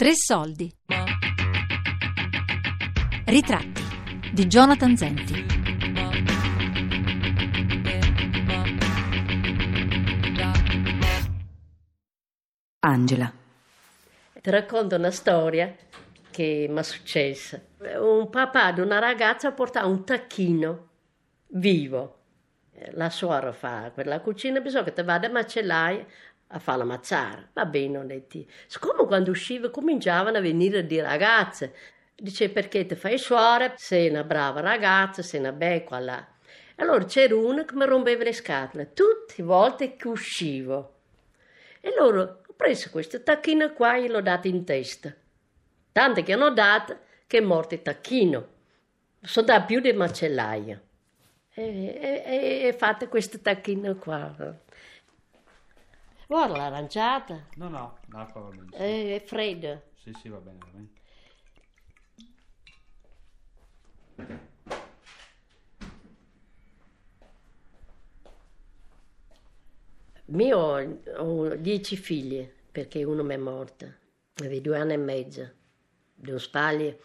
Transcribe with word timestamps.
Tre 0.00 0.12
soldi. 0.14 0.74
Ritratti 3.26 3.82
di 4.32 4.46
Jonathan 4.46 4.96
Zenti. 4.96 5.44
Angela. 12.78 13.30
Ti 14.40 14.50
racconto 14.50 14.96
una 14.96 15.10
storia 15.10 15.76
che 16.30 16.66
mi 16.70 16.78
è 16.78 16.82
successa. 16.82 17.60
Un 17.98 18.30
papà 18.30 18.72
di 18.72 18.80
una 18.80 19.00
ragazza 19.00 19.52
portava 19.52 19.86
un 19.86 20.06
tacchino 20.06 20.88
vivo. 21.48 22.20
La 22.92 23.10
suora 23.10 23.52
fa 23.52 23.90
quella 23.92 24.20
cucina, 24.20 24.60
bisogna 24.60 24.84
che 24.84 24.94
ti 24.94 25.02
vada 25.02 25.26
a 25.26 25.30
macellaia 25.30 26.06
a 26.52 26.58
fare 26.58 26.78
la 26.78 26.84
mazzara. 26.84 27.48
Va 27.52 27.64
bene, 27.66 27.98
ho 27.98 28.04
detto. 28.04 28.44
Siccome 28.66 29.06
quando 29.06 29.30
usciva 29.30 29.70
cominciavano 29.70 30.38
a 30.38 30.40
venire 30.40 30.86
di 30.86 31.00
ragazze. 31.00 31.74
Dice 32.14 32.50
perché 32.50 32.86
ti 32.86 32.94
fai 32.94 33.18
suora, 33.18 33.72
sei 33.76 34.08
una 34.08 34.24
brava 34.24 34.60
ragazza, 34.60 35.22
sei 35.22 35.40
una 35.40 35.52
becqua 35.52 35.98
là. 35.98 36.26
Allora 36.76 37.04
c'era 37.04 37.34
una 37.36 37.64
che 37.64 37.74
mi 37.74 37.84
rompeva 37.84 38.24
le 38.24 38.32
scatole 38.32 38.92
tutte 38.92 39.34
le 39.36 39.44
volte 39.44 39.96
che 39.96 40.08
uscivo. 40.08 40.94
E 41.80 41.88
allora 41.88 42.22
ho 42.22 42.52
preso 42.56 42.90
questo 42.90 43.22
tacchino 43.22 43.72
qua 43.72 43.96
e 43.96 44.08
l'ho 44.08 44.20
dato 44.20 44.48
in 44.48 44.64
testa. 44.64 45.14
Tante 45.92 46.22
che 46.22 46.32
hanno 46.32 46.50
dato 46.50 46.98
che 47.26 47.38
è 47.38 47.40
morto 47.40 47.74
il 47.74 47.82
tacchino. 47.82 48.48
Sono 49.22 49.46
da 49.46 49.62
più 49.62 49.80
di 49.80 49.92
macellaia. 49.92 50.80
E, 51.52 51.62
e, 51.62 52.22
e, 52.24 52.66
e 52.66 52.72
fate 52.72 53.08
questo 53.08 53.40
tacchino 53.40 53.96
qua. 53.96 54.34
Guarda 56.30 56.58
l'aranciata. 56.58 57.44
No, 57.56 57.68
no, 57.68 57.98
l'acqua 58.12 58.42
va 58.42 58.50
bene. 58.50 58.68
È, 58.70 59.16
è 59.16 59.20
fredda. 59.26 59.82
Sì, 59.96 60.12
sì, 60.12 60.28
va 60.28 60.38
bene, 60.38 60.58
va 60.60 60.68
bene. 60.70 60.88
Io 70.44 70.94
ho, 71.16 71.56
dieci 71.56 71.96
figli 71.96 72.48
perché 72.70 73.02
uno 73.02 73.24
mi 73.24 73.34
è 73.34 73.36
morto. 73.36 73.92
Avevo 74.36 74.60
due 74.60 74.78
anni 74.78 74.92
e 74.92 74.98
mezzo. 74.98 75.50
Due 76.14 76.38
spaglie 76.38 77.00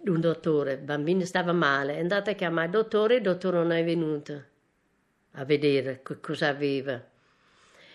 di 0.00 0.10
un 0.10 0.20
dottore. 0.20 0.74
Il 0.74 0.82
bambino 0.82 1.24
stava 1.24 1.50
male. 1.52 1.96
È 1.96 1.98
andata 1.98 2.30
a 2.30 2.34
chiamare 2.34 2.66
il 2.66 2.72
dottore 2.72 3.16
il 3.16 3.22
dottore 3.22 3.56
non 3.56 3.72
è 3.72 3.82
venuto 3.82 4.44
a 5.32 5.44
vedere 5.44 6.00
cosa 6.20 6.46
aveva. 6.46 7.07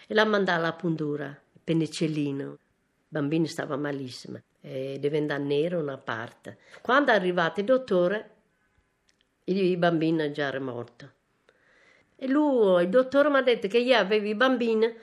E 0.08 0.14
l'ha 0.14 0.26
mandata 0.26 0.60
alla 0.60 0.74
puntura, 0.74 1.26
il 1.28 1.62
penicillino. 1.64 2.44
Il 2.44 2.60
bambino 3.08 3.46
stava 3.46 3.78
malissimo 3.78 4.42
e 4.62 4.98
diventa 5.00 5.38
nero 5.38 5.80
una 5.80 5.98
parte. 5.98 6.58
Quando 6.82 7.12
è 7.12 7.16
arrivato 7.16 7.60
il 7.60 7.66
dottore, 7.66 8.30
il 9.46 9.78
bambino 9.78 10.32
già 10.32 10.48
era 10.48 10.60
morto. 10.60 11.12
E 12.16 12.28
lui, 12.28 12.84
il 12.84 12.90
dottore 12.90 13.30
mi 13.30 13.38
ha 13.38 13.42
detto 13.42 13.68
che 13.68 13.78
io 13.78 13.98
avevo 13.98 14.28
i 14.28 14.36
bambini 14.36 14.94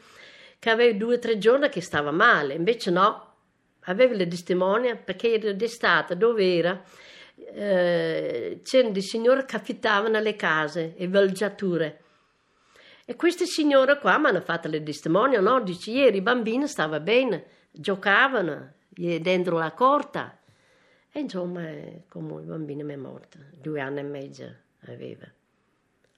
che 0.58 0.70
aveva 0.70 0.96
due 0.96 1.16
o 1.16 1.18
tre 1.18 1.38
giorni 1.38 1.68
che 1.68 1.80
stava 1.80 2.10
male, 2.10 2.54
invece 2.54 2.90
no, 2.90 3.34
aveva 3.84 4.14
le 4.14 4.26
testimonie 4.26 4.96
perché 4.96 5.34
era 5.34 5.52
d'estate 5.52 6.16
dove 6.16 6.56
era 6.56 6.82
eh, 7.54 8.60
c'erano 8.62 8.92
dei 8.92 9.02
signori 9.02 9.44
che 9.44 9.56
affittavano 9.56 10.20
le 10.20 10.36
case 10.36 10.94
e 10.96 11.06
villeggiature. 11.06 11.99
E 13.11 13.16
queste 13.16 13.44
signore 13.44 13.98
qua 13.98 14.19
mi 14.19 14.27
hanno 14.27 14.41
fatto 14.41 14.69
le 14.69 14.80
testimonie, 14.84 15.41
no? 15.41 15.61
Dice, 15.62 15.91
ieri 15.91 16.19
i 16.19 16.22
bambini 16.22 16.69
stavano 16.69 17.03
bene, 17.03 17.44
giocavano 17.72 18.75
dentro 18.89 19.58
la 19.58 19.72
corta. 19.72 20.38
E 21.10 21.19
insomma, 21.19 21.60
come 22.06 22.41
il 22.41 22.47
bambino 22.47 22.84
mi 22.84 22.93
è 22.93 22.97
morto, 22.97 23.38
due 23.50 23.81
anni 23.81 23.99
e 23.99 24.03
mezzo 24.04 24.54
aveva. 24.82 25.26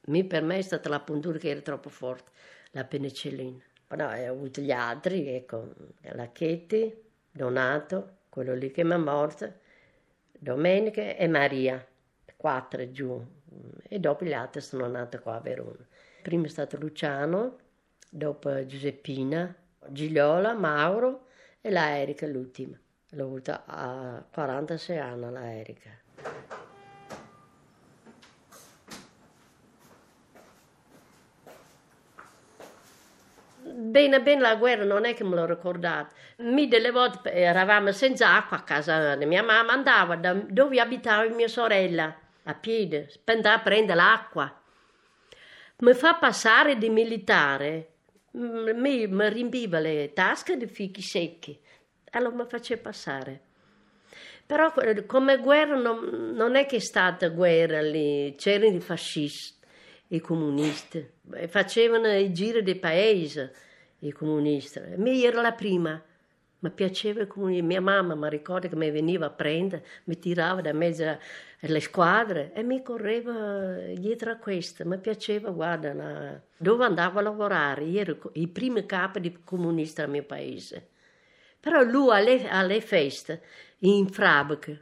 Mi, 0.09 0.23
per 0.25 0.43
me 0.43 0.59
è 0.59 0.61
stata 0.61 0.91
la 0.91 1.01
puntura 1.01 1.39
che 1.39 1.49
era 1.49 1.61
troppo 1.63 1.89
forte, 1.89 2.31
la 2.73 2.85
penicillina. 2.85 3.63
No, 3.89 4.05
ho 4.05 4.31
avuto 4.31 4.61
gli 4.61 4.71
altri, 4.71 5.29
ecco, 5.29 5.73
la 6.03 6.31
Chetti, 6.31 6.95
Donato, 7.31 8.17
quello 8.29 8.53
lì 8.53 8.71
che 8.71 8.85
mi 8.85 8.93
è 8.93 8.99
morto, 8.99 9.51
Domenica 10.31 11.17
e 11.17 11.27
Maria, 11.27 11.83
quattro 12.37 12.91
giù. 12.91 13.19
E 13.83 13.99
dopo 13.99 14.27
gli 14.27 14.35
altri 14.35 14.61
sono 14.61 14.87
nati 14.89 15.17
qua 15.17 15.37
a 15.37 15.41
Verona. 15.41 15.87
Prima 16.23 16.47
è 16.47 16.49
stato 16.49 16.79
Luciano, 16.79 17.57
dopo 18.09 18.65
Giuseppina, 18.65 19.53
Gigliola, 19.89 20.55
Mauro 20.55 21.27
e 21.61 21.69
la 21.69 21.99
Erika 21.99 22.29
l'ultima. 22.29 22.79
L'ho 23.11 23.25
avuta 23.25 23.65
a 23.67 24.25
46 24.33 24.99
anni 24.99 25.33
la 25.33 25.53
Erika. 25.53 25.91
Bene, 33.65 34.23
bene 34.23 34.41
la 34.41 34.55
guerra 34.55 34.85
non 34.85 35.05
è 35.05 35.15
che 35.15 35.25
me 35.25 35.35
l'ho 35.35 35.45
ricordato. 35.45 36.15
Mi 36.39 36.69
delle 36.69 36.93
volte 36.93 37.33
eravamo 37.33 37.91
senza 37.91 38.37
acqua 38.37 38.59
a 38.59 38.63
casa 38.63 39.17
di 39.17 39.27
mia 39.27 39.43
mamma, 39.43 39.73
andava 39.73 40.15
da 40.15 40.33
dove 40.35 40.79
abitava 40.79 41.29
mia 41.35 41.49
sorella 41.49 42.17
a 42.45 42.55
piedi, 42.55 43.07
per 43.23 43.37
andare 43.37 43.57
a 43.57 43.61
prendere 43.61 43.97
l'acqua. 43.97 44.62
Mi 45.83 45.95
fa 45.95 46.15
passare 46.15 46.79
di 46.79 46.89
militare, 46.89 47.89
mi, 48.33 49.07
mi 49.07 49.29
riempiva 49.29 49.79
le 49.79 50.13
tasche 50.13 50.57
di 50.57 50.67
fichi 50.67 51.03
secchi, 51.03 51.59
allora 52.11 52.35
mi 52.35 52.45
faceva 52.49 52.83
passare. 52.83 53.41
Però 54.47 54.73
come 55.07 55.39
guerra 55.39 55.77
non, 55.77 56.33
non 56.35 56.55
è 56.57 56.67
che 56.67 56.77
è 56.77 56.81
stata 56.81 57.29
guerra 57.29 57.81
lì, 57.81 58.35
c'erano 58.37 58.77
i 58.77 58.81
fascisti 58.81 59.61
i 60.13 60.21
comunisti, 60.21 61.07
facevano 61.49 62.13
i 62.15 62.33
giri 62.33 62.63
dei 62.63 62.79
paesi 62.79 63.49
i 64.01 64.13
comunisti. 64.13 64.81
Me 64.97 65.23
era 65.23 65.41
la 65.41 65.53
prima, 65.53 66.01
mi 66.63 66.71
piaceva 66.71 67.27
come 67.27 67.61
mia 67.61 67.81
mamma 67.81 68.15
mi 68.15 68.29
ricorda 68.29 68.69
che 68.69 68.77
mi 68.77 68.91
veniva 68.91 69.27
a 69.27 69.31
prendere, 69.31 69.85
mi 70.05 70.19
tirava 70.19 70.61
da 70.61 70.73
mezzo 70.73 71.19
alle 71.61 71.81
squadre 71.81 72.53
e 72.55 72.63
mi 72.63 72.83
correva 72.83 73.79
dietro 73.95 74.31
a 74.31 74.37
questa, 74.37 74.85
mi 74.85 74.99
piaceva, 74.99 75.51
guarda, 75.51 75.93
la... 75.93 76.41
dove 76.57 76.85
andavo 76.85 77.19
a 77.19 77.23
lavorare, 77.23 77.85
io 77.85 78.01
ero 78.01 78.31
il 78.35 78.49
primo 78.49 78.85
capo 78.87 79.19
di 79.19 79.41
comunista 79.43 80.03
del 80.03 80.11
mio 80.13 80.23
paese. 80.23 80.89
Però 81.59 81.83
lui 81.83 82.11
alle, 82.13 82.49
alle 82.49 82.81
feste, 82.81 83.43
in 83.79 84.09
fabbrica, 84.09 84.77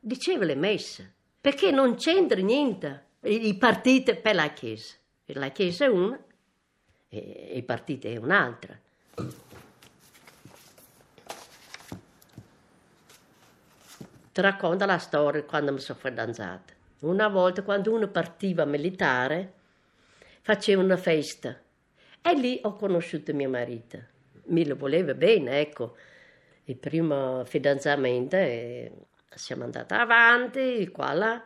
diceva 0.00 0.44
le 0.44 0.56
messe, 0.56 1.14
perché 1.40 1.70
non 1.70 1.94
c'entra 1.94 2.40
niente 2.40 3.06
i 3.22 3.56
partiti 3.56 4.16
per 4.16 4.34
la 4.34 4.48
Chiesa. 4.48 4.96
La 5.26 5.50
Chiesa 5.50 5.84
è 5.84 5.88
una 5.88 6.20
e 7.08 7.52
i 7.54 7.62
partiti 7.62 8.08
è 8.08 8.16
un'altra. 8.16 8.78
Ti 14.34 14.40
racconto 14.40 14.84
la 14.84 14.98
storia 14.98 15.44
quando 15.44 15.72
mi 15.72 15.78
sono 15.78 15.96
fidanzata. 15.96 16.72
Una 17.02 17.28
volta 17.28 17.62
quando 17.62 17.92
uno 17.92 18.08
partiva 18.08 18.64
militare 18.64 19.52
faceva 20.40 20.82
una 20.82 20.96
festa 20.96 21.56
e 22.20 22.34
lì 22.34 22.58
ho 22.64 22.74
conosciuto 22.74 23.32
mio 23.32 23.48
marito. 23.48 23.96
Mi 24.46 24.66
lo 24.66 24.74
voleva 24.74 25.14
bene, 25.14 25.60
ecco. 25.60 25.94
Il 26.64 26.74
primo 26.74 27.44
fidanzamento 27.44 28.34
e 28.34 28.90
siamo 29.32 29.62
andati 29.62 29.94
avanti, 29.94 30.88
qua 30.88 31.12
là 31.12 31.44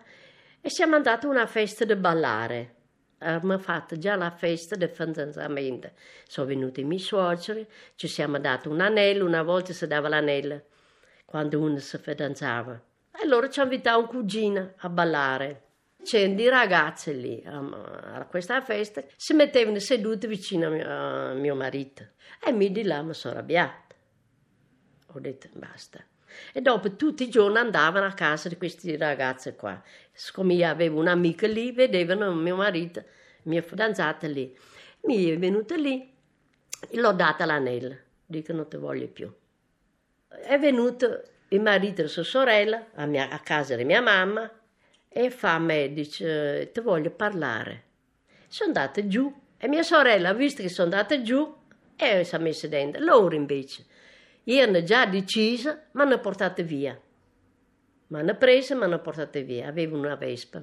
e 0.58 0.70
siamo 0.70 0.96
andati 0.96 1.26
a 1.26 1.28
una 1.28 1.46
festa 1.46 1.84
di 1.84 1.94
ballare. 1.94 2.74
Abbiamo 3.18 3.58
fatto 3.58 3.98
già 3.98 4.16
la 4.16 4.30
festa 4.30 4.76
del 4.76 4.88
fidanzamento. 4.88 5.90
Sono 6.26 6.46
venuti 6.46 6.80
i 6.80 6.84
miei 6.84 7.00
suoceri, 7.00 7.66
ci 7.96 8.08
siamo 8.08 8.38
dati 8.38 8.68
un 8.68 8.80
anello, 8.80 9.26
una 9.26 9.42
volta 9.42 9.74
si 9.74 9.86
dava 9.86 10.08
l'anello 10.08 10.62
quando 11.28 11.60
uno 11.60 11.76
si 11.76 11.98
fidanzava. 11.98 12.80
Allora 13.20 13.50
ci 13.50 13.60
ha 13.60 13.64
invitato 13.64 13.98
un 13.98 14.06
cugino 14.06 14.72
a 14.78 14.88
ballare. 14.88 15.62
C'erano 16.02 16.36
dei 16.36 16.48
ragazze 16.48 17.12
lì 17.12 17.44
a 17.44 18.26
questa 18.30 18.62
festa, 18.62 19.04
si 19.14 19.34
mettevano 19.34 19.78
seduti 19.78 20.26
vicino 20.26 20.68
a 20.68 20.70
mio, 20.70 20.88
a 20.88 21.34
mio 21.34 21.54
marito. 21.54 22.06
E 22.42 22.50
mi 22.50 22.72
di 22.72 22.82
là 22.82 23.02
mi 23.02 23.12
sono 23.12 23.34
arrabbiata. 23.34 23.94
Ho 25.08 25.20
detto 25.20 25.48
basta. 25.52 26.02
E 26.54 26.62
dopo 26.62 26.96
tutti 26.96 27.24
i 27.24 27.28
giorni 27.28 27.58
andavano 27.58 28.06
a 28.06 28.12
casa 28.12 28.48
di 28.48 28.56
questi 28.56 28.96
ragazzi 28.96 29.54
qua. 29.54 29.82
Siccome 30.10 30.54
io 30.54 30.66
avevo 30.66 30.98
un'amica 30.98 31.46
lì, 31.46 31.72
vedevano 31.72 32.32
mio 32.32 32.56
marito, 32.56 33.04
mia 33.42 33.60
fidanzata 33.60 34.26
lì. 34.28 34.56
Mi 35.02 35.28
è 35.28 35.36
venuta 35.36 35.76
lì, 35.76 36.10
l'ho 36.92 37.12
data 37.12 37.44
l'anello, 37.44 37.96
dico 38.24 38.54
non 38.54 38.66
ti 38.66 38.78
voglio 38.78 39.08
più. 39.08 39.30
È 40.28 40.58
venuto 40.58 41.22
il 41.48 41.60
marito 41.60 42.02
e 42.02 42.08
sua 42.08 42.22
sorella 42.22 42.86
a, 42.94 43.06
mia, 43.06 43.30
a 43.30 43.38
casa 43.40 43.74
di 43.74 43.84
mia 43.84 44.02
mamma 44.02 44.50
e 45.08 45.30
fa 45.30 45.54
a 45.54 45.58
me, 45.58 45.92
dice, 45.92 46.70
ti 46.72 46.80
voglio 46.80 47.10
parlare. 47.10 47.84
Sono 48.46 48.72
andata 48.72 49.06
giù 49.06 49.34
e 49.56 49.68
mia 49.68 49.82
sorella 49.82 50.30
ha 50.30 50.34
visto 50.34 50.62
che 50.62 50.68
sono 50.68 50.92
andata 50.92 51.20
giù 51.22 51.56
e 51.96 52.24
si 52.24 52.34
è 52.34 52.38
messa 52.38 52.68
dentro. 52.68 53.02
Loro 53.02 53.34
invece 53.34 53.84
erano 54.44 54.82
già 54.82 55.06
decise, 55.06 55.86
mi 55.92 56.02
hanno 56.02 56.20
portate 56.20 56.62
via. 56.62 56.98
Mi 58.08 58.18
hanno 58.18 58.36
presa 58.36 58.74
e 58.74 58.76
mi 58.76 58.84
hanno 58.84 59.00
portate 59.00 59.42
via. 59.42 59.68
Avevo 59.68 59.98
una 59.98 60.14
Vespa, 60.14 60.62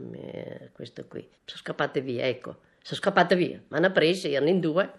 questo 0.72 1.06
qui. 1.08 1.28
Sono 1.44 1.62
scappate 1.62 2.02
via, 2.02 2.26
ecco. 2.26 2.58
Sono 2.82 3.00
scappate 3.00 3.36
via. 3.36 3.62
Mi 3.68 3.78
hanno 3.78 3.92
presa, 3.92 4.28
erano 4.28 4.50
in 4.50 4.60
due. 4.60 4.92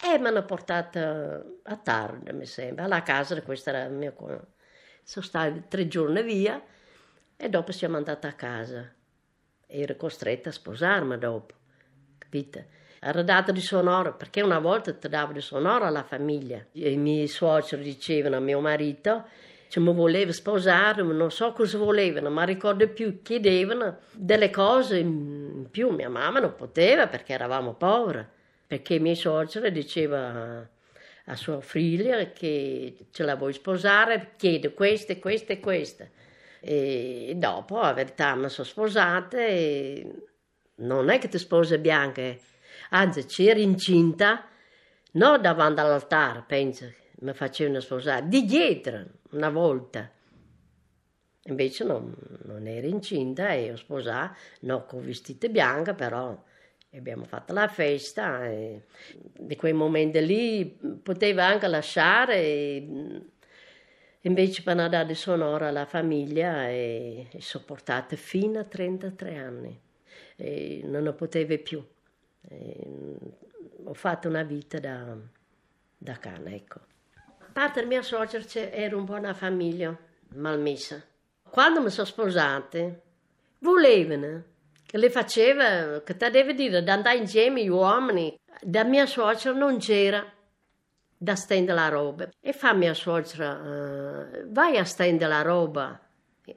E 0.00 0.16
mi 0.18 0.28
hanno 0.28 0.44
portata 0.44 1.44
a 1.64 1.76
tardi, 1.76 2.32
mi 2.32 2.46
sembra, 2.46 2.84
alla 2.84 3.02
casa, 3.02 3.42
questa 3.42 3.70
era 3.70 3.84
il 3.84 3.92
mio... 3.92 4.14
Sono 5.02 5.24
stati 5.24 5.64
tre 5.66 5.88
giorni 5.88 6.22
via 6.22 6.62
e 7.36 7.48
dopo 7.48 7.72
siamo 7.72 7.96
andati 7.96 8.26
a 8.26 8.32
casa. 8.32 8.88
Ero 9.66 9.96
costretta 9.96 10.50
a 10.50 10.52
sposarmi 10.52 11.18
dopo, 11.18 11.54
capite? 12.16 12.68
Era 13.00 13.22
data 13.22 13.50
di 13.50 13.60
sonoro, 13.60 14.16
perché 14.16 14.40
una 14.40 14.60
volta 14.60 14.92
ti 14.94 15.08
davo 15.08 15.32
di 15.32 15.40
sonoro 15.40 15.84
alla 15.84 16.04
famiglia. 16.04 16.64
I 16.72 16.96
miei 16.96 17.26
suoceri 17.26 17.82
dicevano 17.82 18.36
a 18.36 18.40
mio 18.40 18.60
marito 18.60 19.26
se 19.66 19.80
mi 19.80 19.92
voleva 19.92 20.32
sposare, 20.32 21.02
non 21.02 21.30
so 21.32 21.52
cosa 21.52 21.76
volevano, 21.76 22.30
ma 22.30 22.44
ricordo 22.44 22.88
più, 22.88 23.20
chiedevano 23.22 23.98
delle 24.12 24.50
cose 24.50 24.98
in 24.98 25.66
più. 25.70 25.90
Mia 25.90 26.08
mamma 26.08 26.38
non 26.38 26.54
poteva 26.54 27.08
perché 27.08 27.32
eravamo 27.32 27.74
poveri 27.74 28.36
perché 28.68 28.94
i 28.94 29.00
miei 29.00 29.16
suoceri 29.16 29.72
diceva 29.72 30.68
a 31.24 31.36
sua 31.36 31.60
figlia 31.62 32.32
che 32.32 33.06
ce 33.10 33.24
la 33.24 33.34
vuoi 33.34 33.54
sposare, 33.54 34.34
chiede 34.36 34.74
queste, 34.74 35.18
e 35.18 35.58
queste. 35.60 36.10
E 36.60 37.32
dopo, 37.34 37.80
a 37.80 37.94
mi 37.94 38.48
sono 38.50 38.66
sposate 38.66 39.48
e 39.48 40.14
non 40.76 41.08
è 41.08 41.18
che 41.18 41.28
ti 41.28 41.38
spose 41.38 41.78
bianche, 41.78 42.40
anzi 42.90 43.24
c'eri 43.24 43.62
incinta, 43.62 44.46
non 45.12 45.40
davanti 45.40 45.80
all'altare, 45.80 46.44
penso, 46.46 46.92
mi 47.20 47.32
facevano 47.32 47.80
sposare, 47.80 48.28
di 48.28 48.44
dietro, 48.44 49.02
una 49.30 49.48
volta. 49.48 50.10
Invece 51.44 51.84
non, 51.84 52.14
non 52.44 52.66
ero 52.66 52.86
incinta 52.86 53.52
e 53.52 53.72
ho 53.72 53.76
sposato, 53.76 54.36
non 54.60 54.84
con 54.84 55.02
vestite 55.02 55.48
bianche, 55.48 55.94
però 55.94 56.38
abbiamo 56.96 57.24
fatto 57.24 57.52
la 57.52 57.68
festa 57.68 58.46
e 58.46 58.84
di 59.16 59.56
quei 59.56 59.72
momenti 59.72 60.24
lì 60.24 60.66
poteva 61.02 61.44
anche 61.44 61.66
lasciare 61.66 62.36
e 62.36 62.88
invece 64.22 64.62
per 64.62 64.78
andare 64.78 65.06
di 65.06 65.14
sonora 65.14 65.68
alla 65.68 65.86
famiglia 65.86 66.68
e, 66.68 67.28
e 67.30 67.40
sopportate 67.40 68.16
fino 68.16 68.58
a 68.58 68.64
33 68.64 69.36
anni 69.36 69.80
e 70.36 70.80
non 70.84 71.02
ne 71.04 71.12
potevo 71.12 71.58
più. 71.58 71.84
E, 72.48 72.86
ho 73.84 73.94
fatto 73.94 74.28
una 74.28 74.42
vita 74.42 74.78
da, 74.78 75.16
da 75.96 76.18
cane 76.18 76.54
ecco. 76.54 76.80
A 77.38 77.50
parte 77.52 77.80
il 77.80 77.86
mio 77.86 78.02
suocero 78.02 78.44
era 78.70 78.96
un 78.96 79.04
po' 79.04 79.14
una 79.14 79.34
famiglia 79.34 79.96
malmessa. 80.34 81.02
Quando 81.42 81.80
mi 81.80 81.90
sono 81.90 82.06
sposate 82.06 83.02
volevano 83.60 84.44
che 84.88 84.96
le 84.96 85.10
faceva, 85.10 86.00
che 86.00 86.16
te 86.16 86.30
deve 86.30 86.54
dire, 86.54 86.82
da 86.82 86.94
andare 86.94 87.18
insieme 87.18 87.62
gli 87.62 87.68
uomini. 87.68 88.34
Da 88.62 88.84
mia 88.84 89.04
suocera 89.04 89.54
non 89.54 89.76
c'era 89.76 90.24
da 91.14 91.34
stendere 91.34 91.78
la 91.78 91.88
roba. 91.88 92.26
E 92.40 92.54
fa 92.54 92.72
mia 92.72 92.94
suocera, 92.94 93.52
uh, 93.52 94.50
vai 94.50 94.78
a 94.78 94.84
stendere 94.84 95.30
la 95.30 95.42
roba 95.42 96.00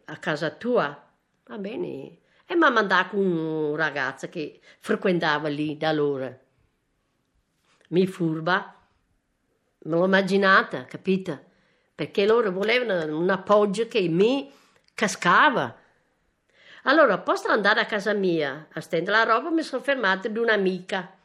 a 0.05 0.17
casa 0.17 0.49
tua. 0.51 1.11
Va 1.43 1.57
bene. 1.57 2.19
E 2.45 2.55
mi 2.55 2.63
ha 2.63 2.69
mandato 2.69 3.17
un 3.17 3.75
ragazzo 3.75 4.29
che 4.29 4.61
frequentava 4.79 5.49
lì 5.49 5.75
da 5.75 5.89
allora. 5.89 6.33
Mi 7.89 8.07
furba, 8.07 8.73
me 9.79 9.97
l'ho 9.97 10.05
immaginata, 10.05 10.85
capito? 10.85 11.37
Perché 11.93 12.25
loro 12.25 12.49
volevano 12.49 13.17
un 13.17 13.29
appoggio 13.29 13.89
che 13.89 14.07
mi 14.07 14.49
cascava 14.93 15.80
allora, 16.83 17.19
posso 17.19 17.47
andare 17.49 17.79
a 17.79 17.85
casa 17.85 18.13
mia 18.13 18.67
a 18.71 18.79
stendere 18.81 19.17
la 19.17 19.23
roba, 19.23 19.49
mi 19.49 19.61
sono 19.61 19.81
fermata 19.81 20.27
di 20.27 20.39
un'amica. 20.39 21.17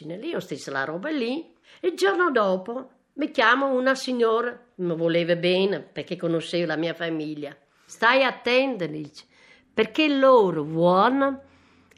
Lì, 0.00 0.34
ho 0.34 0.40
steso 0.40 0.70
la 0.70 0.84
roba 0.84 1.10
lì. 1.10 1.54
Il 1.80 1.94
giorno 1.94 2.30
dopo 2.30 2.90
mi 3.14 3.30
chiama 3.30 3.66
una 3.66 3.94
signora, 3.94 4.58
mi 4.76 4.94
voleva 4.94 5.36
bene 5.36 5.80
perché 5.80 6.16
conosceva 6.16 6.66
la 6.66 6.76
mia 6.76 6.94
famiglia. 6.94 7.56
Stai 7.84 8.24
attenta, 8.24 8.86
dice, 8.86 9.24
perché 9.72 10.08
loro 10.08 10.64
vogliono 10.64 11.42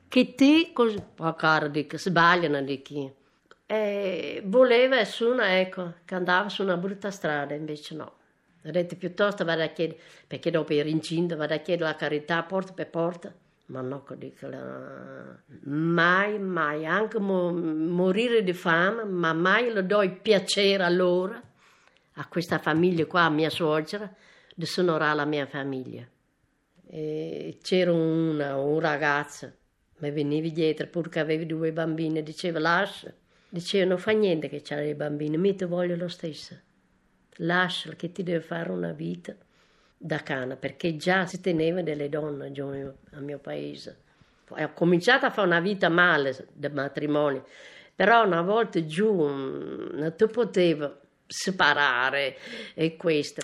che 0.08 0.34
ti... 0.34 0.72
Così, 0.72 1.02
oh 1.18 1.34
caro, 1.34 1.68
dico, 1.68 1.98
sbagliano, 1.98 2.60
dico. 2.62 3.16
E 3.66 4.42
voleva 4.44 5.04
su 5.04 5.28
una, 5.28 5.58
ecco, 5.58 5.94
che 6.04 6.14
andava 6.14 6.48
su 6.48 6.62
una 6.62 6.76
brutta 6.76 7.10
strada, 7.10 7.54
invece 7.54 7.94
no. 7.94 8.17
Ha 8.68 8.72
detto 8.72 8.96
piuttosto 8.96 9.44
vado 9.44 9.62
a 9.62 9.68
chiedere, 9.68 9.98
perché 10.26 10.50
dopo 10.50 10.72
ero 10.72 10.88
incinta, 10.88 11.36
vado 11.36 11.54
a 11.54 11.58
chiedere 11.58 11.88
la 11.88 11.96
carità 11.96 12.42
porta 12.42 12.72
per 12.74 12.90
porta. 12.90 13.34
Ma 13.66 13.80
no, 13.80 14.04
dico, 14.16 14.48
mai, 15.64 16.38
mai, 16.38 16.86
anche 16.86 17.18
mo, 17.18 17.50
morire 17.52 18.42
di 18.42 18.52
fame, 18.52 19.04
ma 19.04 19.32
mai 19.32 19.72
lo 19.72 19.82
do 19.82 20.02
il 20.02 20.12
piacere 20.12 20.82
a 20.82 20.88
loro, 20.88 21.40
a 22.14 22.26
questa 22.28 22.58
famiglia 22.58 23.04
qua, 23.06 23.22
a 23.24 23.30
mia 23.30 23.50
suocera, 23.50 24.10
di 24.54 24.66
sonorare 24.66 25.16
la 25.16 25.24
mia 25.24 25.46
famiglia. 25.46 26.06
E 26.90 27.58
c'era 27.62 27.92
una, 27.92 28.56
un 28.56 28.80
ragazzo, 28.80 29.52
mi 29.98 30.10
veniva 30.10 30.48
dietro 30.48 30.86
pur 30.86 31.10
avevi 31.14 31.44
due 31.44 31.72
bambini, 31.72 32.22
diceva 32.22 32.58
lascia, 32.58 33.12
diceva 33.48 33.86
non 33.86 33.98
fa 33.98 34.12
niente 34.12 34.48
che 34.48 34.62
c'ha 34.62 34.80
i 34.80 34.94
bambini, 34.94 35.36
mi 35.36 35.54
ti 35.54 35.64
voglio 35.64 35.96
lo 35.96 36.08
stesso 36.08 36.66
lascia 37.38 37.92
che 37.94 38.12
ti 38.12 38.22
deve 38.22 38.40
fare 38.40 38.70
una 38.70 38.92
vita 38.92 39.34
da 39.96 40.22
cana, 40.22 40.56
perché 40.56 40.96
già 40.96 41.26
si 41.26 41.40
teneva 41.40 41.82
delle 41.82 42.08
donne 42.08 42.52
giù 42.52 42.66
al 42.66 43.22
mio 43.22 43.38
paese. 43.38 44.06
Ho 44.48 44.72
cominciato 44.72 45.26
a 45.26 45.30
fare 45.30 45.46
una 45.46 45.60
vita 45.60 45.88
male 45.88 46.48
del 46.52 46.72
matrimonio, 46.72 47.44
però 47.94 48.24
una 48.24 48.42
volta 48.42 48.84
giù 48.84 49.26
non 49.26 50.14
ti 50.16 50.26
potevo 50.26 51.00
separare 51.26 52.36
e 52.74 52.96
questo. 52.96 53.42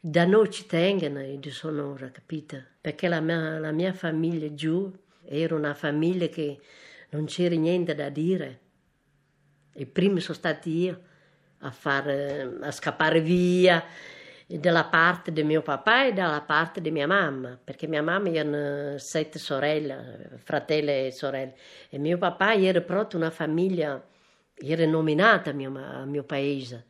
Da 0.00 0.24
noi 0.24 0.50
ci 0.50 0.66
tengono 0.66 1.22
i 1.22 1.38
disonore, 1.38 2.10
capito? 2.10 2.60
Perché 2.80 3.06
la 3.06 3.20
mia, 3.20 3.58
la 3.60 3.70
mia 3.70 3.92
famiglia 3.92 4.52
giù 4.52 4.92
era 5.24 5.54
una 5.54 5.74
famiglia 5.74 6.26
che 6.26 6.58
non 7.10 7.26
c'era 7.26 7.54
niente 7.54 7.94
da 7.94 8.08
dire. 8.08 8.58
I 9.74 9.86
primi 9.86 10.20
sono 10.20 10.36
stati 10.36 10.70
io 10.70 11.02
a, 11.62 11.70
fare, 11.70 12.58
a 12.60 12.70
scappare 12.70 13.20
via 13.20 13.84
dalla 14.46 14.84
parte 14.84 15.32
di 15.32 15.42
mio 15.44 15.62
papà 15.62 16.06
e 16.06 16.12
dalla 16.12 16.42
parte 16.42 16.80
di 16.80 16.90
mia 16.90 17.06
mamma, 17.06 17.58
perché 17.62 17.86
mia 17.86 18.02
mamma 18.02 18.28
erano 18.28 18.98
sette 18.98 19.38
sorelle, 19.38 20.38
fratelli 20.42 21.06
e 21.06 21.10
sorelle, 21.10 21.54
e 21.88 21.98
mio 21.98 22.18
papà 22.18 22.54
era 22.54 22.80
proprio 22.80 23.18
una 23.20 23.30
famiglia, 23.30 24.02
era 24.54 24.84
nominata 24.84 25.50
a 25.50 25.52
mio, 25.52 25.72
a 25.76 26.04
mio 26.04 26.24
paese. 26.24 26.86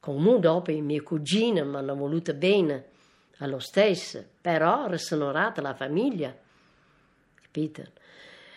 Comunque 0.00 0.40
dopo 0.40 0.70
i 0.70 0.82
miei 0.82 1.00
cugini 1.00 1.62
mi 1.62 1.76
hanno 1.76 1.94
voluto 1.94 2.34
bene 2.34 2.86
allo 3.38 3.60
stesso, 3.60 4.22
però 4.40 4.86
era 4.86 4.98
sonorata 4.98 5.62
la 5.62 5.74
famiglia, 5.74 6.36
capito? 7.40 7.82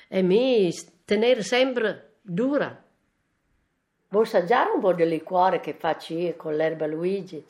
E 0.07 0.21
mi 0.21 0.69
tenere 1.05 1.41
sempre 1.43 2.15
dura 2.21 2.84
Vuoi 4.15 4.27
assaggiare 4.27 4.71
un 4.71 4.79
po' 4.79 4.93
del 4.93 5.09
liquore 5.09 5.59
che 5.59 5.73
faccio 5.73 6.13
io 6.13 6.37
con 6.37 6.55
l'erba 6.55 6.85
Luigi? 6.87 7.45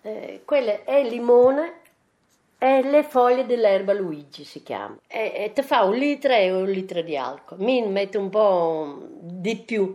Eh, 0.00 0.40
quello 0.46 0.82
è 0.82 1.02
limone 1.06 1.80
e 2.56 2.82
le 2.84 3.02
foglie 3.02 3.44
dell'erba 3.44 3.92
Luigi 3.92 4.44
si 4.44 4.62
chiama. 4.62 4.96
E, 5.08 5.34
e 5.36 5.52
ti 5.52 5.60
fa 5.60 5.82
un 5.82 5.96
litro 5.96 6.32
e 6.32 6.50
un 6.50 6.64
litro 6.64 7.02
di 7.02 7.18
alcol. 7.18 7.58
Mi 7.58 7.86
mette 7.86 8.16
un 8.16 8.30
po' 8.30 9.08
di 9.10 9.56
più 9.56 9.94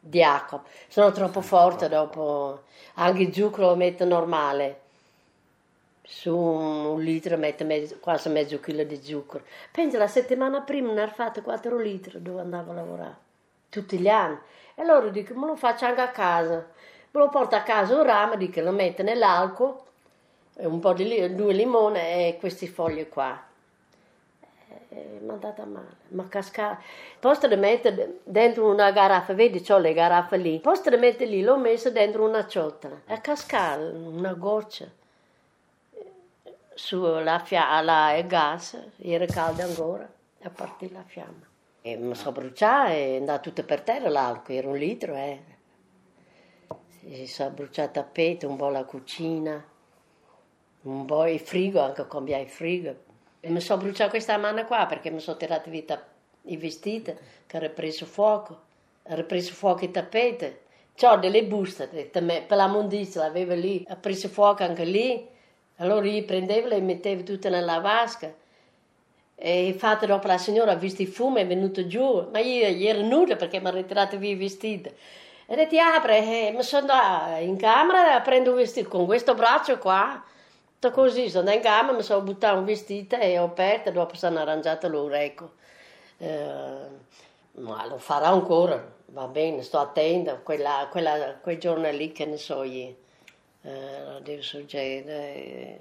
di 0.00 0.20
acqua. 0.20 0.64
Sono 0.88 1.12
troppo 1.12 1.40
forte 1.42 1.88
dopo. 1.88 2.64
Anche 2.94 3.22
il 3.22 3.32
zucchero 3.32 3.68
lo 3.68 3.76
metto 3.76 4.04
normale 4.04 4.80
su 6.06 6.36
un 6.36 7.02
litro 7.02 7.36
mette 7.36 7.64
mezzo, 7.64 7.98
quasi 7.98 8.28
mezzo 8.28 8.60
chilo 8.60 8.84
di 8.84 9.02
zucchero. 9.02 9.44
Pensa, 9.72 9.98
la 9.98 10.06
settimana 10.06 10.60
prima 10.60 10.92
ne 10.92 11.02
ha 11.02 11.08
fatto 11.08 11.42
4 11.42 11.76
litri 11.78 12.22
dove 12.22 12.40
andavo 12.40 12.70
a 12.70 12.74
lavorare, 12.74 13.16
tutti 13.68 13.98
gli 13.98 14.08
anni. 14.08 14.38
E 14.76 14.82
allora 14.82 15.08
dico, 15.08 15.34
me 15.34 15.46
lo 15.46 15.56
faccio 15.56 15.84
anche 15.84 16.00
a 16.00 16.10
casa. 16.10 16.54
Me 17.10 17.20
lo 17.20 17.28
porto 17.28 17.56
a 17.56 17.62
casa 17.62 17.96
un 17.96 18.04
ramo, 18.04 18.36
dico, 18.36 18.60
lo 18.60 18.70
metto 18.70 19.02
nell'alcol, 19.02 19.74
un 20.58 20.78
po' 20.78 20.92
di 20.92 21.34
due 21.34 21.52
limone 21.52 22.28
e 22.28 22.36
queste 22.38 22.68
foglie 22.68 23.08
qua. 23.08 23.42
E 24.88 25.18
mi 25.20 25.28
è 25.28 25.32
andata 25.32 25.64
male, 25.64 25.96
ma 26.08 26.28
cascata. 26.28 26.80
Posto 27.18 27.48
di 27.48 27.56
mettere 27.56 28.20
dentro 28.22 28.70
una 28.70 28.92
garaffa, 28.92 29.34
vedi, 29.34 29.64
ho 29.70 29.78
le 29.78 29.92
garaffe 29.92 30.36
lì. 30.36 30.60
Posto 30.60 30.88
di 30.88 30.96
mettere 30.98 31.30
lì, 31.30 31.42
l'ho 31.42 31.56
messa 31.56 31.90
dentro 31.90 32.24
una 32.24 32.46
ciotola. 32.46 33.00
È 33.04 33.20
cascata 33.20 33.82
una 33.82 34.34
goccia 34.34 34.86
sulla 36.76 37.38
fiala 37.38 38.14
e 38.14 38.26
gas, 38.26 38.78
era 38.98 39.24
caldo 39.24 39.62
ancora, 39.62 40.08
e 40.38 40.50
partì 40.50 40.92
la 40.92 41.02
fiamma. 41.02 41.44
E 41.80 41.96
mi 41.96 42.14
bruciata 42.32 42.90
e 42.90 43.14
è 43.14 43.16
andato 43.16 43.48
tutto 43.48 43.64
per 43.64 43.80
terra 43.80 44.10
l'alcol, 44.10 44.56
era 44.56 44.68
un 44.68 44.76
litro, 44.76 45.14
eh. 45.14 45.42
Si 47.00 47.26
sono 47.26 47.50
bruciato 47.50 47.98
il 47.98 48.04
tappeto, 48.04 48.48
un 48.48 48.56
po' 48.56 48.68
la 48.68 48.84
cucina, 48.84 49.64
un 50.82 51.04
po' 51.06 51.26
il 51.26 51.40
frigo, 51.40 51.80
anche 51.80 52.06
cambiare 52.06 52.42
il 52.42 52.48
frigo. 52.48 52.94
E 53.40 53.48
mi 53.50 53.60
sono 53.60 53.82
bruciata 53.82 54.10
questa 54.10 54.36
mano 54.36 54.64
qua 54.66 54.86
perché 54.86 55.10
mi 55.10 55.20
sono 55.20 55.36
tirata 55.36 55.70
via 55.70 56.06
i 56.42 56.56
vestiti 56.56 57.14
che 57.46 57.56
era 57.56 57.68
preso 57.68 58.04
fuoco, 58.04 58.60
era 59.02 59.22
preso 59.22 59.54
fuoco 59.54 59.84
il 59.84 59.92
tappeto. 59.92 60.64
C'ho 60.94 61.16
delle 61.16 61.44
buste, 61.44 61.86
per 61.86 62.44
la 62.48 62.66
mondizia 62.66 63.22
l'aveva 63.22 63.54
lì, 63.54 63.84
ha 63.88 63.96
preso 63.96 64.28
fuoco 64.28 64.62
anche 64.64 64.84
lì. 64.84 65.34
Allora 65.76 66.06
io 66.06 66.24
prendevo 66.24 66.70
e 66.70 66.80
mettevo 66.80 67.22
tutte 67.22 67.48
nella 67.48 67.80
vasca. 67.80 68.32
E 69.34 69.66
infatti 69.66 70.06
dopo 70.06 70.26
la 70.26 70.38
signora 70.38 70.72
ha 70.72 70.76
visto 70.76 71.02
il 71.02 71.08
fumo, 71.08 71.36
è 71.36 71.46
venuto 71.46 71.86
giù, 71.86 72.28
ma 72.32 72.38
io, 72.38 72.66
io 72.68 72.88
ero 72.88 73.02
nuda 73.02 73.36
perché 73.36 73.60
mi 73.60 73.66
ha 73.66 73.70
ritirato 73.70 74.16
via 74.16 74.30
i 74.30 74.34
vestiti. 74.34 74.88
E 74.88 75.52
ha 75.52 75.56
detto, 75.56 75.76
apre, 75.78 76.48
e 76.48 76.52
mi 76.52 76.62
sono 76.62 76.90
andata 76.90 77.36
in 77.38 77.56
camera 77.56 78.14
a 78.14 78.20
prendere 78.20 78.50
un 78.50 78.56
vestito 78.56 78.88
con 78.88 79.04
questo 79.04 79.34
braccio 79.34 79.78
qua. 79.78 80.22
Tutto 80.78 80.90
così, 80.90 81.28
sono 81.28 81.48
andata 81.48 81.56
in 81.56 81.62
camera, 81.62 81.96
mi 81.96 82.02
sono 82.02 82.22
buttato 82.22 82.58
un 82.58 82.64
vestito 82.64 83.16
e 83.16 83.38
ho 83.38 83.44
aperto, 83.44 83.90
dopo 83.90 84.16
sono 84.16 84.38
arrangiato 84.38 84.88
l'orecchio. 84.88 85.52
Eh, 86.18 87.04
ma 87.58 87.86
lo 87.86 87.98
farò 87.98 88.32
ancora, 88.32 88.82
va 89.06 89.26
bene, 89.26 89.62
sto 89.62 89.78
attenta, 89.78 90.36
quella, 90.36 90.88
quei 91.42 91.58
giorni 91.58 91.96
lì 91.96 92.12
che 92.12 92.26
ne 92.26 92.36
so 92.36 92.62
io, 92.62 92.94
eh, 93.66 94.20
deve 94.22 94.42
succedere. 94.42 95.80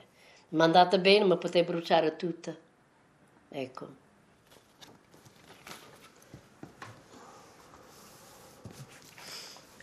Mi 0.50 0.60
è 0.60 0.64
andata 0.64 0.98
bene, 0.98 1.26
ma 1.26 1.38
potevo 1.38 1.74
bruciare 1.74 2.16
tutto. 2.16 2.56
Ecco. 3.50 4.04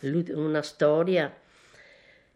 Una 0.02 0.62
storia. 0.62 1.32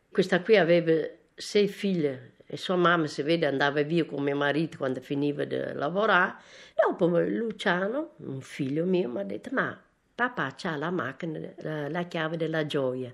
Questa 0.08 0.40
qui 0.40 0.56
aveva 0.56 1.08
sei 1.35 1.66
figlie 1.66 2.35
e 2.46 2.56
sua 2.56 2.76
mamma 2.76 3.08
si 3.08 3.23
vede 3.23 3.44
andava 3.44 3.82
via 3.82 4.04
con 4.04 4.23
mio 4.23 4.37
marito 4.37 4.76
quando 4.78 5.00
finiva 5.00 5.44
di 5.44 5.58
lavorare. 5.75 6.37
Dopo 6.75 7.18
Luciano, 7.18 8.12
un 8.18 8.40
figlio 8.40 8.85
mio, 8.85 9.08
mi 9.08 9.20
ha 9.20 9.25
detto, 9.25 9.50
ma 9.52 9.78
papà 10.14 10.54
ha 10.62 10.76
la 10.76 10.90
macchina, 10.90 11.40
la, 11.88 12.02
chiave 12.04 12.37
della 12.37 12.64
gioia. 12.66 13.12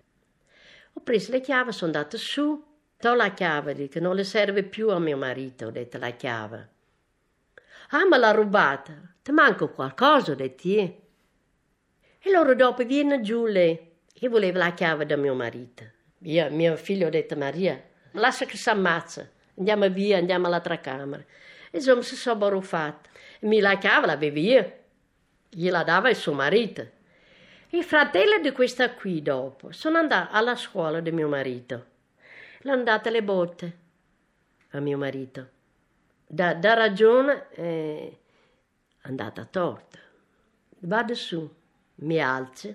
Ho 0.95 1.01
preso 1.01 1.33
le 1.33 1.41
chiavi, 1.41 1.73
sono 1.73 1.93
andata 1.93 2.17
su, 2.17 2.65
do 2.99 3.15
la 3.15 3.33
chiave, 3.33 3.89
che 3.89 4.01
non 4.01 4.15
le 4.15 4.25
serve 4.25 4.63
più 4.63 4.91
a 4.91 4.99
mio 4.99 5.17
marito, 5.17 5.67
ho 5.67 5.71
detto 5.71 5.99
la 5.99 6.11
chiave. 6.11 6.71
Ah, 7.91 8.07
ma 8.07 8.17
l'ha 8.17 8.31
rubata, 8.31 8.93
ti 9.23 9.33
manca 9.33 9.67
qualcosa, 9.67 10.33
ho 10.33 10.35
detto 10.35 10.69
io. 10.69 10.97
E 12.19 12.31
loro 12.31 12.55
dopo 12.55 12.85
viene 12.85 13.21
giù 13.21 13.47
lei, 13.47 13.91
che 14.13 14.29
voleva 14.29 14.59
la 14.59 14.73
chiave 14.75 15.07
da 15.07 15.17
mio 15.17 15.35
marito. 15.35 15.85
Io, 16.21 16.51
mio 16.51 16.77
figlio, 16.77 17.09
ho 17.09 17.11
detto 17.11 17.37
Maria, 17.37 17.83
lascia 18.13 18.45
che 18.45 18.57
si 18.57 18.69
ammazza, 18.69 19.29
andiamo 19.57 19.89
via, 19.89 20.19
andiamo 20.19 20.47
all'altra 20.47 20.79
camera. 20.79 21.25
E 21.71 21.79
insomma 21.79 22.03
si 22.03 22.15
sono 22.15 22.37
baruffati. 22.37 23.09
Mi 23.41 23.59
la 23.59 23.77
chiave 23.79 24.07
l'avevo 24.07 24.39
io, 24.39 24.73
gliela 25.49 25.83
dava 25.83 26.11
il 26.11 26.17
suo 26.17 26.33
marito. 26.33 26.87
I 27.75 27.83
fratelli 27.83 28.39
di 28.43 28.53
questa 28.53 28.93
qui 28.93 29.23
dopo 29.23 29.73
sono 29.73 29.97
andati 29.97 30.29
alla 30.35 30.57
scuola 30.57 31.01
di 31.01 31.11
mio 31.11 31.27
marito. 31.27 31.87
L'hanno 32.65 32.83
date 32.83 33.09
le 33.09 33.23
botte 33.23 33.79
a 34.73 34.81
mio 34.81 34.99
marito. 34.99 35.49
Da, 36.27 36.53
da 36.53 36.75
ragione 36.75 37.49
è 37.49 38.13
andata 39.03 39.47
torta. 39.47 39.99
Vado 40.81 41.15
su, 41.15 41.51
mi 41.95 42.21
alzo, 42.21 42.75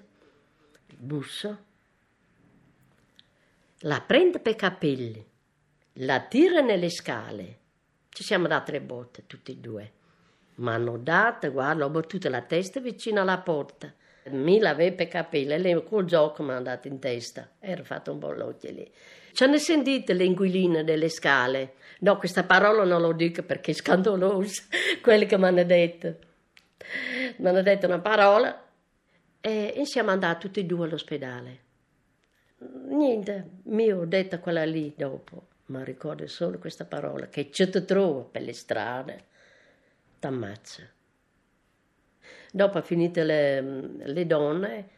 busso, 0.97 1.57
la 3.81 4.01
prende 4.01 4.39
per 4.39 4.53
i 4.53 4.55
capelli, 4.55 5.27
la 5.93 6.21
tira 6.21 6.61
nelle 6.61 6.89
scale. 6.89 7.59
Ci 8.09 8.23
siamo 8.23 8.47
date 8.47 8.71
le 8.71 8.81
botte 8.81 9.27
tutti 9.27 9.51
e 9.51 9.57
due. 9.57 9.91
Mi 10.55 10.69
hanno 10.69 10.97
dato, 10.97 11.51
guarda, 11.51 11.85
ho 11.85 11.89
battuto 11.91 12.29
la 12.29 12.41
testa 12.41 12.79
vicino 12.79 13.21
alla 13.21 13.37
porta. 13.37 13.93
Mi 14.31 14.59
laveva 14.59 14.95
per 14.95 15.07
capelli, 15.07 15.57
lei 15.57 15.83
col 15.83 16.05
gioco 16.05 16.43
mi 16.43 16.51
ha 16.51 16.59
dato 16.59 16.87
in 16.87 16.99
testa. 16.99 17.49
Era 17.59 17.83
fatto 17.83 18.11
un 18.11 18.19
bollocchio 18.19 18.71
lì. 18.71 18.91
Ce 19.31 19.45
ne 19.45 19.59
sentite 19.59 20.13
le 20.13 20.23
inquiline 20.23 20.83
delle 20.83 21.09
scale? 21.09 21.73
No, 21.99 22.17
questa 22.17 22.43
parola 22.43 22.83
non 22.83 23.01
lo 23.01 23.11
dico 23.13 23.43
perché 23.43 23.71
è 23.71 23.73
scandalosa, 23.73 24.63
quelli 25.01 25.25
che 25.25 25.37
mi 25.37 25.45
hanno 25.45 25.63
detto. 25.63 26.17
Mi 27.37 27.47
hanno 27.47 27.61
detto 27.61 27.85
una 27.85 27.99
parola 27.99 28.65
e 29.39 29.81
siamo 29.85 30.11
andati 30.11 30.45
tutti 30.45 30.59
e 30.61 30.65
due 30.65 30.85
all'ospedale. 30.85 31.59
Niente, 32.87 33.49
mi 33.63 33.91
ho 33.91 34.05
detto 34.05 34.39
quella 34.39 34.65
lì 34.65 34.93
dopo, 34.97 35.47
ma 35.67 35.83
ricordo 35.83 36.25
solo 36.27 36.57
questa 36.57 36.85
parola, 36.85 37.27
che 37.27 37.51
ci 37.51 37.69
ti 37.69 37.85
trovo 37.85 38.23
per 38.23 38.41
le 38.41 38.53
strade, 38.53 39.23
t'ammazza. 40.19 40.96
Dopo, 42.51 42.81
finite 42.81 43.23
le, 43.23 43.61
le 43.61 44.25
donne, 44.25 44.89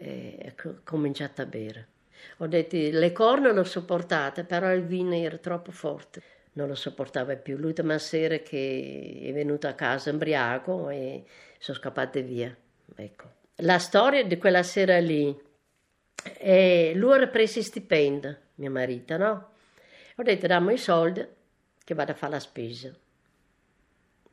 ho 0.00 0.80
cominciato 0.84 1.42
a 1.42 1.46
bere. 1.46 1.88
Ho 2.38 2.46
detto, 2.46 2.76
le 2.76 3.12
corna 3.12 3.52
l'ho 3.52 3.64
sopportate, 3.64 4.44
però 4.44 4.72
il 4.72 4.84
vino 4.84 5.14
era 5.14 5.36
troppo 5.38 5.70
forte. 5.70 6.22
Non 6.52 6.68
lo 6.68 6.74
sopportava 6.74 7.36
più. 7.36 7.56
L'ultima 7.56 7.98
sera 7.98 8.38
che 8.38 9.20
è 9.22 9.32
venuto 9.32 9.68
a 9.68 9.74
casa 9.74 10.10
embriaco 10.10 10.88
e 10.90 11.24
sono 11.58 11.78
scappate 11.78 12.22
via. 12.22 12.54
Ecco. 12.96 13.36
La 13.56 13.78
storia 13.78 14.24
di 14.24 14.38
quella 14.38 14.62
sera 14.62 14.98
lì 14.98 15.36
e 16.36 16.92
lui 16.94 17.22
ha 17.22 17.26
preso 17.28 17.62
stipendio, 17.62 18.36
mio 18.56 18.70
marito, 18.70 19.16
no? 19.16 19.50
Ho 20.16 20.22
detto 20.22 20.46
dammi 20.46 20.74
i 20.74 20.78
soldi 20.78 21.26
che 21.84 21.94
vado 21.94 22.12
a 22.12 22.14
fare 22.14 22.32
la 22.32 22.40
spesa. 22.40 22.92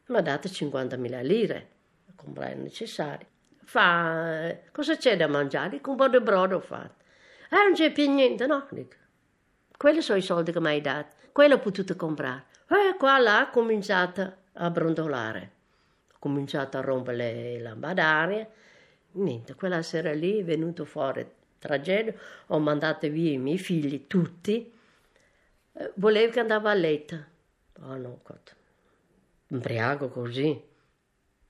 Mi 0.08 0.18
ha 0.18 0.22
dato 0.22 0.48
50.000 0.48 1.24
lire 1.24 1.68
comprare 2.16 2.54
il 2.54 2.60
necessario. 2.60 3.28
Fa, 3.64 4.58
cosa 4.72 4.96
c'è 4.96 5.18
da 5.18 5.28
mangiare? 5.28 5.70
Dico, 5.70 5.92
un 5.92 5.98
po' 5.98 6.08
di 6.08 6.20
brodo 6.20 6.60
fatto. 6.60 7.04
Eh, 7.50 7.56
non 7.56 7.74
c'è 7.74 7.92
più 7.92 8.12
niente, 8.12 8.46
no? 8.48 8.68
Dico, 8.72 8.96
quelli 9.78 10.02
sono 10.02 10.18
i 10.18 10.22
soldi 10.22 10.52
che 10.52 10.60
mi 10.60 10.68
hai 10.68 10.82
dato. 10.82 11.16
Quello 11.32 11.56
ho 11.56 11.60
potuto 11.60 11.96
comprare. 11.96 12.46
E 12.68 12.96
qua 12.98 13.20
là 13.20 13.42
ho 13.44 13.50
cominciato 13.52 14.36
a 14.54 14.70
brontolare. 14.70 15.52
Ho 16.14 16.18
cominciato 16.20 16.78
a 16.78 16.82
rompere 16.82 17.18
le 17.18 17.60
lampadarie. 17.60 18.50
Niente, 19.14 19.56
quella 19.56 19.82
sera 19.82 20.14
lì 20.14 20.40
è 20.40 20.44
venuto 20.44 20.86
fuori 20.86 21.26
tragedia, 21.66 22.14
ho 22.48 22.60
mandato 22.60 23.10
via 23.10 23.32
i 23.32 23.38
miei 23.38 23.58
figli 23.58 24.08
tutti, 24.08 24.72
eh, 25.74 25.92
volevo 25.96 26.32
che 26.32 26.40
andavo 26.40 26.68
a 26.68 26.74
letto. 26.74 27.26
Oh 27.82 27.96
no, 27.98 28.20
God. 28.24 28.56
Imbriaco 29.48 30.10
così. 30.10 30.74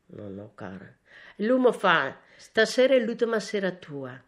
No, 0.07 0.29
no, 0.29 0.51
cara. 0.53 0.97
Lui 1.37 1.59
mi 1.59 1.73
fa, 1.73 2.17
stasera 2.37 2.93
è 2.95 2.99
l'ultima 2.99 3.39
sera 3.39 3.71
tua. 3.71 4.21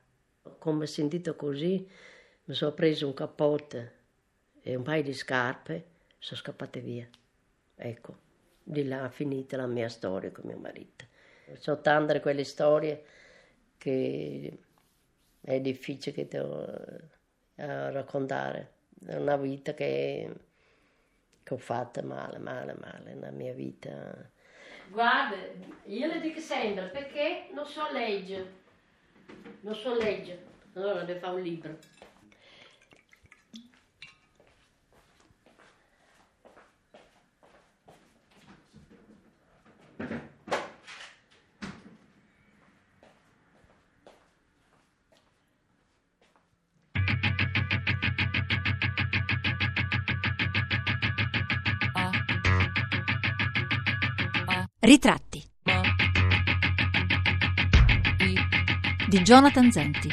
Come 0.57 0.83
ho 0.83 0.87
sentito 0.87 1.35
così, 1.35 1.87
mi 2.45 2.53
sono 2.53 2.73
preso 2.73 3.07
un 3.07 3.13
cappotto 3.13 3.95
e 4.61 4.75
un 4.75 4.83
paio 4.83 5.03
di 5.03 5.13
scarpe, 5.13 5.85
sono 6.17 6.39
scappate 6.39 6.79
via. 6.79 7.07
Ecco, 7.75 8.17
di 8.63 8.85
là 8.87 9.05
è 9.05 9.09
finita 9.09 9.55
la 9.57 9.67
mia 9.67 9.89
storia 9.89 10.31
con 10.31 10.45
mio 10.45 10.57
marito. 10.57 11.05
Sono 11.59 11.79
tante 11.79 12.19
quelle 12.19 12.43
storie 12.43 13.03
che 13.77 14.59
è 15.41 15.61
difficile 15.61 16.15
che 16.15 16.27
te 16.27 16.39
uh, 16.39 17.01
raccontare. 17.55 18.73
È 19.05 19.15
una 19.15 19.37
vita 19.37 19.73
che, 19.73 20.33
che, 21.43 21.53
ho 21.53 21.57
fatto 21.57 22.01
male, 22.03 22.39
male, 22.39 22.75
male 22.79 23.13
nella 23.13 23.31
mia 23.31 23.53
vita. 23.53 24.29
Guarda, 24.89 25.35
io 25.85 26.07
le 26.07 26.19
dico 26.21 26.39
sempre 26.39 26.85
perché 26.85 27.49
non 27.53 27.65
so 27.65 27.91
leggere. 27.91 28.53
Non 29.61 29.75
so 29.75 29.93
leggere. 29.95 30.45
Allora 30.73 31.03
devo 31.03 31.19
fare 31.19 31.35
un 31.35 31.41
libro. 31.41 31.77
Ritratti 54.79 55.43
di 59.07 59.21
Jonathan 59.23 59.71
Zenti. 59.71 60.09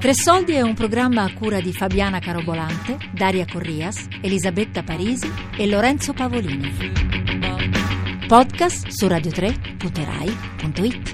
Tre 0.00 0.14
Soldi 0.14 0.52
è 0.52 0.60
un 0.60 0.74
programma 0.74 1.22
a 1.22 1.32
cura 1.32 1.60
di 1.60 1.72
Fabiana 1.72 2.18
Carobolante, 2.18 2.98
Daria 3.10 3.46
Corrias, 3.50 4.06
Elisabetta 4.20 4.82
Parisi 4.82 5.32
e 5.56 5.66
Lorenzo 5.66 6.12
Pavolini. 6.12 6.70
Podcast 8.26 8.88
su 8.88 9.06
radio3.rai.it 9.06 11.13